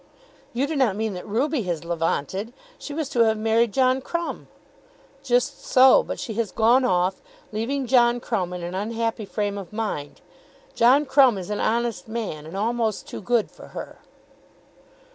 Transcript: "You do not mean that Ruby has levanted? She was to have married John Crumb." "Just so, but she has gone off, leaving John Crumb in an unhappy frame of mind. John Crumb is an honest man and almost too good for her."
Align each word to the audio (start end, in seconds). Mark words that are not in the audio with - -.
"You 0.51 0.65
do 0.65 0.75
not 0.75 0.95
mean 0.95 1.13
that 1.13 1.27
Ruby 1.27 1.61
has 1.65 1.85
levanted? 1.85 2.53
She 2.79 2.91
was 2.91 3.07
to 3.09 3.19
have 3.25 3.37
married 3.37 3.71
John 3.71 4.01
Crumb." 4.01 4.47
"Just 5.23 5.63
so, 5.63 6.01
but 6.01 6.19
she 6.19 6.33
has 6.33 6.51
gone 6.51 6.83
off, 6.83 7.21
leaving 7.51 7.85
John 7.85 8.19
Crumb 8.19 8.51
in 8.51 8.63
an 8.63 8.73
unhappy 8.73 9.25
frame 9.25 9.59
of 9.59 9.71
mind. 9.71 10.19
John 10.73 11.05
Crumb 11.05 11.37
is 11.37 11.51
an 11.51 11.59
honest 11.59 12.07
man 12.07 12.47
and 12.47 12.57
almost 12.57 13.07
too 13.07 13.21
good 13.21 13.51
for 13.51 13.67
her." 13.77 13.99